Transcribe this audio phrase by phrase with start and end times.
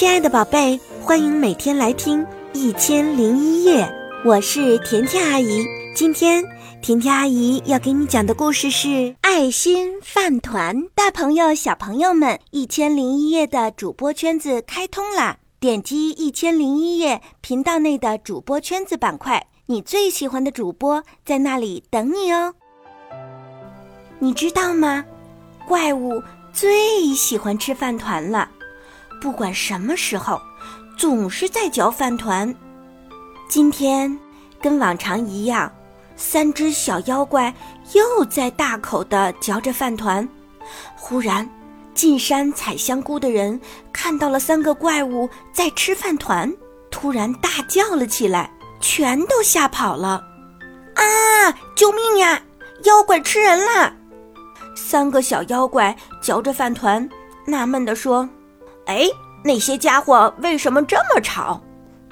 [0.00, 3.84] 亲爱的宝贝，欢迎每天来听《一千零一夜》，
[4.24, 5.62] 我是甜甜阿姨。
[5.94, 6.42] 今天
[6.80, 8.88] 甜甜阿姨要给你讲的故事是
[9.20, 10.74] 《爱心饭团》。
[10.94, 15.36] 大朋友、小朋友们，《一千零一夜》的主播圈子开通啦！
[15.60, 22.54] 点击《一千零一夜》频道内的主播圈子板块，你最喜欢的主播在那里等你哦。
[24.18, 25.04] 你知道吗？
[25.68, 26.22] 怪物
[26.54, 28.48] 最喜欢吃饭团了。
[29.20, 30.40] 不管什么时候，
[30.96, 32.52] 总是在嚼饭团。
[33.48, 34.18] 今天
[34.60, 35.70] 跟往常一样，
[36.16, 37.54] 三只小妖怪
[37.92, 40.26] 又在大口地嚼着饭团。
[40.96, 41.48] 忽然，
[41.94, 43.60] 进山采香菇的人
[43.92, 46.50] 看到了三个怪物在吃饭团，
[46.90, 48.50] 突然大叫了起来，
[48.80, 50.24] 全都吓跑了。
[50.94, 51.04] 啊！
[51.74, 52.40] 救命呀！
[52.84, 53.92] 妖怪吃人了！
[54.74, 57.06] 三个小妖怪嚼着饭团，
[57.46, 58.28] 纳闷地说。
[58.90, 59.08] 哎，
[59.44, 61.60] 那些家伙为什么这么吵？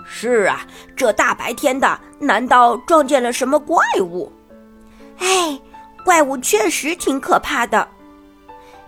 [0.06, 4.32] 是啊，这大白天的，难道撞见了什么怪物？
[5.18, 5.60] 哎，
[6.04, 7.88] 怪物确实挺可怕的。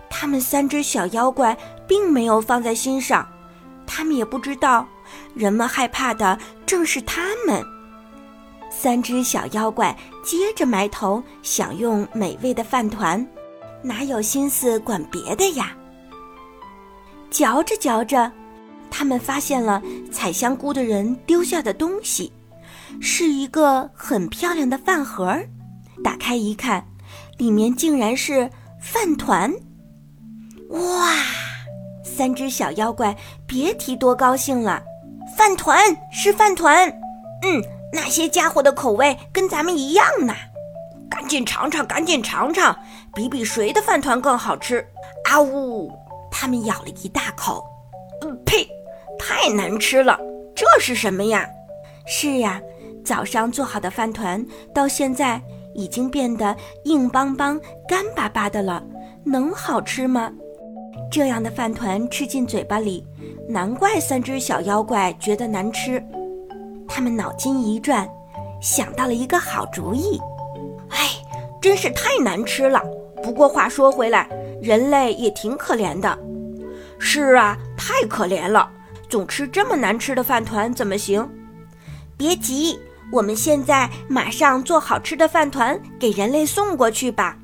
[0.09, 3.27] 他们三只小妖怪并没有放在心上，
[3.85, 4.87] 他们也不知道，
[5.33, 7.61] 人们害怕的正是他们。
[8.69, 13.27] 三只小妖怪接着埋头享用美味的饭团，
[13.83, 15.75] 哪有心思管别的呀？
[17.31, 18.31] 嚼着嚼着，
[18.91, 22.31] 他们发现了采香菇的人丢下的东西，
[22.99, 25.35] 是一个很漂亮的饭盒。
[26.03, 26.85] 打开一看，
[27.37, 29.51] 里面竟然是饭团！
[30.69, 31.13] 哇，
[32.03, 33.15] 三只小妖怪
[33.47, 34.83] 别提多高兴了！
[35.37, 35.79] 饭团
[36.11, 36.89] 是饭团，
[37.43, 40.33] 嗯，那些家伙的口味跟咱们一样呢。
[41.09, 42.77] 赶紧尝尝，赶紧尝尝，
[43.13, 44.85] 比比谁的饭团更好吃！
[45.29, 45.91] 啊呜！
[46.31, 47.63] 他们咬了一大口，
[48.21, 48.67] 嗯，呸！
[49.19, 50.19] 太难吃了，
[50.55, 51.47] 这是什么呀？
[52.07, 52.59] 是呀，
[53.05, 55.39] 早上做好的饭团，到现在
[55.75, 56.55] 已经变得
[56.85, 58.83] 硬邦邦、干巴巴的了，
[59.23, 60.31] 能好吃吗？
[61.11, 63.05] 这样的饭团吃进嘴巴里，
[63.47, 66.03] 难怪三只小妖怪觉得难吃。
[66.87, 68.09] 他们脑筋一转，
[68.59, 70.19] 想到了一个好主意。
[70.89, 71.09] 哎，
[71.61, 72.81] 真是太难吃了。
[73.21, 74.27] 不过话说回来，
[74.61, 76.17] 人类也挺可怜的。
[77.03, 78.71] 是啊，太可怜了，
[79.09, 81.27] 总吃这么难吃的饭团怎么行？
[82.15, 82.79] 别急，
[83.11, 87.35] 我们现在马上做好吃的饭团给人类送过去吧。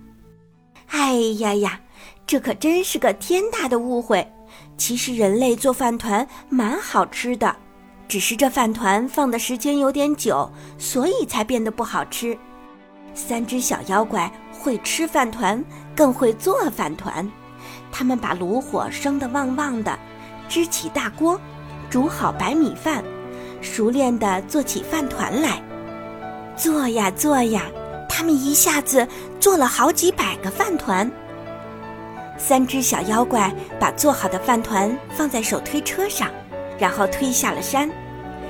[0.90, 1.81] 哎呀呀，
[2.28, 4.25] 这可真是个天大的误会。
[4.78, 7.53] 其实人类做饭团蛮好吃的，
[8.07, 12.38] 只是这饭团放的时间有点久，所以才变得不好吃。
[13.16, 14.31] 三只小妖怪。
[14.59, 15.63] 会吃饭团，
[15.96, 17.25] 更会做饭团。
[17.91, 19.97] 他们把炉火升得旺旺的，
[20.47, 21.39] 支起大锅，
[21.89, 23.03] 煮好白米饭，
[23.61, 25.61] 熟练地做起饭团来。
[26.55, 27.63] 做呀做呀，
[28.07, 29.07] 他们一下子
[29.39, 31.09] 做了好几百个饭团。
[32.37, 36.29] 三只小妖怪把做好的饭团放在手推车上，
[36.77, 37.89] 然后推下了山。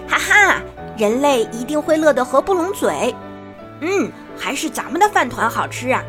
[0.07, 0.61] 哈哈，
[0.97, 3.15] 人类一定会乐得合不拢嘴。
[3.81, 4.11] 嗯。
[4.39, 6.03] 还是咱们的饭团好吃啊！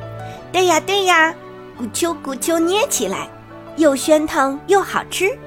[0.53, 1.35] 对呀对呀，
[1.79, 3.31] 咕啾咕啾捏起来，
[3.77, 5.39] 又喧腾又好吃。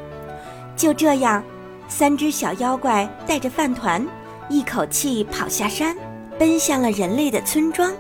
[0.78, 1.44] 就这样，
[1.90, 4.08] 三只小妖怪带着饭团，
[4.50, 5.96] 一口气跑下山，
[6.40, 7.94] 奔向了人类的村庄。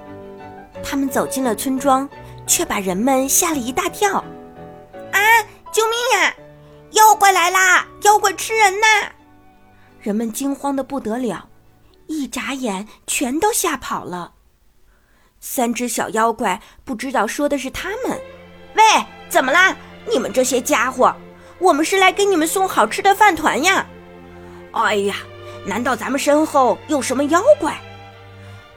[0.81, 2.07] 他们走进了村庄，
[2.47, 4.23] 却把人们吓了一大跳。
[5.11, 5.19] 啊！
[5.73, 6.33] 救命呀！
[6.91, 7.85] 妖怪来啦！
[8.03, 9.11] 妖怪吃人呐！
[9.99, 11.49] 人们惊慌的不得了，
[12.07, 14.35] 一眨眼全都吓跑了。
[15.39, 18.20] 三只小妖怪不知道说的是他们。
[18.81, 19.75] 喂，怎么啦？
[20.11, 21.15] 你们这些家伙，
[21.59, 23.85] 我们是来给你们送好吃的饭团呀！
[24.71, 25.17] 哎呀，
[25.65, 27.79] 难道咱们身后有什么妖怪？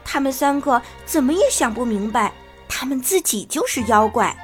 [0.05, 2.31] 他们三个怎么也想不明白，
[2.69, 4.37] 他们自己就是妖怪。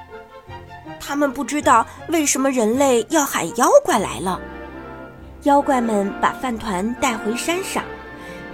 [0.99, 4.41] 他们不知道为什么人类要喊妖怪来了。
[5.43, 7.85] 妖怪们把饭团带回山上，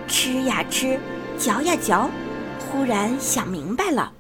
[0.09, 0.99] 吃呀吃，
[1.39, 2.11] 嚼呀嚼。
[2.69, 4.13] 忽然想明白了，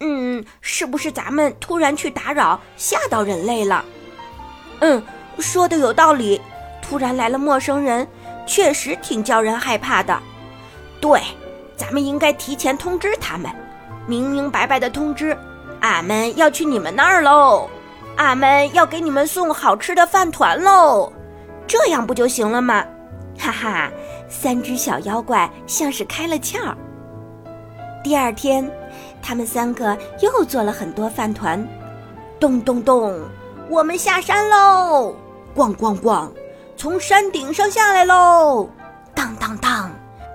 [0.00, 3.84] 嗯，是不是咱们突然去打扰，吓到人类了？
[4.80, 5.02] 嗯，
[5.38, 6.40] 说的有道理。
[6.80, 8.08] 突然来了陌生人，
[8.46, 10.18] 确实挺叫人害怕的。
[11.00, 11.20] 对，
[11.76, 13.50] 咱们应该提前通知他们，
[14.06, 15.36] 明明白白的通知，
[15.80, 17.68] 俺们要去你们那儿喽，
[18.16, 21.12] 俺们要给你们送好吃的饭团喽，
[21.66, 22.84] 这样不就行了吗？
[23.38, 23.90] 哈哈，
[24.28, 26.74] 三只小妖怪像是开了窍。
[28.02, 28.68] 第二天，
[29.22, 31.66] 他们三个又做了很多饭团。
[32.40, 33.20] 咚咚咚，
[33.68, 35.14] 我们下山喽！
[35.54, 36.30] 咣咣咣，
[36.76, 38.68] 从山顶上下来喽！
[39.14, 39.90] 当当当，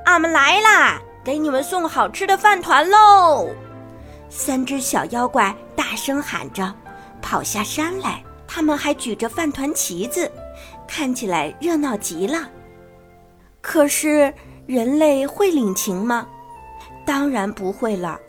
[0.05, 3.49] 俺们来啦，给你们送好吃的饭团喽！
[4.29, 6.73] 三只小妖怪大声喊着，
[7.21, 8.23] 跑下山来。
[8.45, 10.31] 他们还举着饭团旗子，
[10.87, 12.47] 看起来热闹极了。
[13.61, 14.31] 可是
[14.67, 16.27] 人类会领情吗？
[17.03, 18.19] 当然不会了。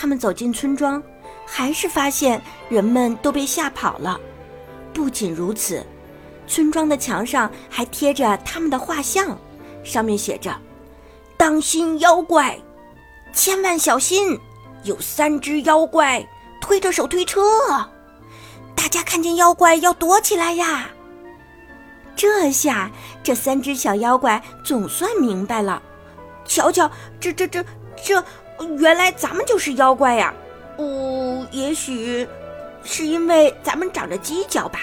[0.00, 1.02] 他们走进村庄，
[1.44, 4.20] 还是发现人们都被吓跑了。
[4.94, 5.84] 不仅如此，
[6.46, 9.36] 村庄的墙上还贴着他们的画像，
[9.82, 10.56] 上面写着
[11.36, 12.56] ：“当心妖怪，
[13.32, 14.38] 千万小心，
[14.84, 16.24] 有三只妖怪
[16.60, 17.40] 推着手推车。”
[18.76, 20.90] 大家看见妖怪要躲起来呀！
[22.14, 22.88] 这下
[23.24, 25.82] 这三只小妖怪总算明白了。
[26.44, 27.64] 瞧瞧，这这这
[28.00, 28.24] 这，
[28.78, 30.32] 原来咱们就是妖怪呀！
[30.76, 32.26] 哦，也许
[32.84, 34.80] 是因为咱们长着犄角吧？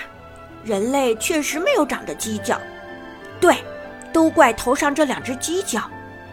[0.63, 2.59] 人类确实没有长着犄角。
[3.39, 3.55] 对，
[4.11, 5.81] 都怪头上这两只犄角。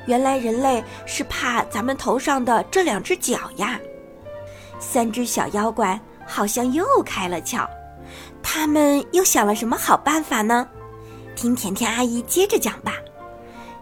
[0.07, 3.79] 原来人类是怕咱们头上的这两只角呀！
[4.79, 6.01] 三只小妖怪。
[6.25, 7.67] 好像又开了窍，
[8.43, 10.67] 他们又想了什么好办法呢？
[11.35, 12.95] 听甜甜阿姨接着讲吧。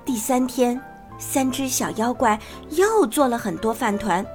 [0.07, 0.81] 第三天，
[1.21, 2.37] 三只小妖怪
[2.71, 4.27] 又做了很多饭团，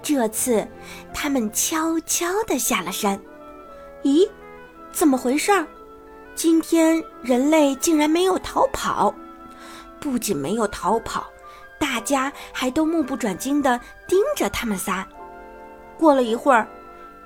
[0.00, 0.64] 这次
[1.12, 3.18] 他们悄悄地下了山。
[4.04, 4.28] 咦，
[4.92, 5.66] 怎么回事儿？
[6.36, 9.12] 今天人类竟然没有逃跑，
[9.98, 11.26] 不仅没有逃跑，
[11.80, 15.04] 大家还都目不转睛地盯着他们仨。
[15.98, 16.64] 过了一会儿。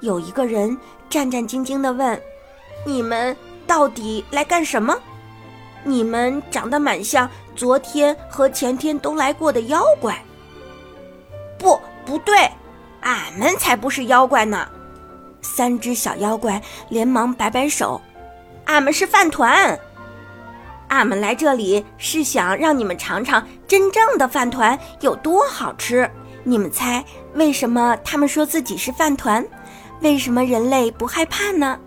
[0.00, 0.76] 有一个人
[1.08, 2.20] 战战兢兢地问
[2.84, 3.36] ：“你们
[3.68, 4.98] 到底来干什么？
[5.84, 10.22] 你们长得蛮像昨天和前天都来过的妖怪。
[11.58, 12.50] ”“不，不对，
[13.00, 14.68] 俺们才不是妖怪呢！”
[15.42, 18.00] 三只小妖怪连忙摆摆手
[18.66, 19.78] ：“俺们是饭团，
[20.88, 26.10] 俺们来这里是想让你们尝尝真正的饭团有多好吃。
[26.44, 27.04] 你们猜
[27.34, 29.44] 为什么他们说自己是饭团？”
[30.02, 31.78] 为什么人类不害怕呢？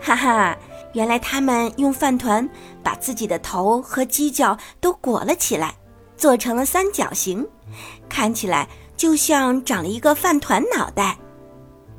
[0.00, 0.56] 哈哈，
[0.96, 2.48] 原来他们用饭团
[2.82, 5.74] 把自己的头和犄角都裹了起来，
[6.16, 7.46] 做成了三角形，
[8.08, 8.66] 看起来
[8.96, 11.18] 就像长了一个饭团脑袋。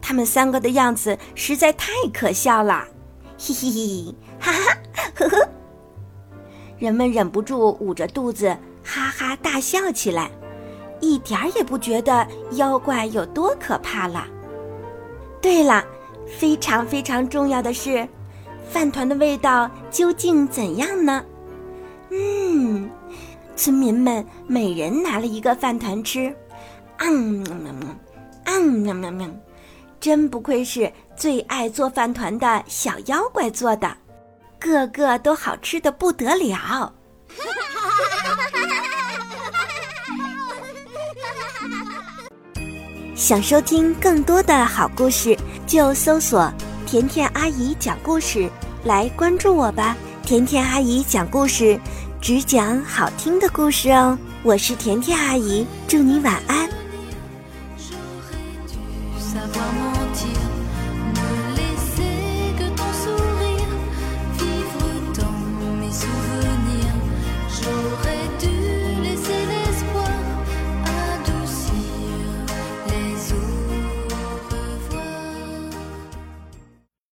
[0.01, 2.87] 他们三个的样子实在太可笑了，
[3.37, 4.77] 嘿嘿嘿，哈哈，
[5.13, 5.47] 呵呵。
[6.79, 8.49] 人们忍不住捂着肚子
[8.83, 10.31] 哈哈大笑起来，
[11.01, 14.25] 一点儿也不觉得妖怪有多可怕了。
[15.39, 15.85] 对了，
[16.25, 18.07] 非常非常重要的是，
[18.71, 21.23] 饭团的味道究竟怎样呢？
[22.11, 22.89] 嗯，
[23.55, 26.35] 村民们每人拿了一个饭团吃，
[26.99, 27.43] 嗯，
[28.45, 29.27] 嗯，喵喵喵，
[29.99, 33.97] 真不愧是最爱做饭团的小妖怪做的，
[34.59, 36.93] 个个都好吃的不得了。
[43.15, 45.35] 想收听更多的好故事，
[45.65, 46.49] 就搜索
[46.85, 48.49] “甜甜阿姨讲故事”
[48.83, 49.95] 来关注我吧。
[50.23, 51.79] 甜甜阿姨讲故事，
[52.19, 54.17] 只讲好听的故事哦。
[54.41, 56.67] 我是甜甜阿姨，祝你晚安。